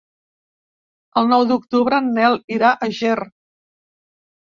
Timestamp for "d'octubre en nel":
1.53-2.41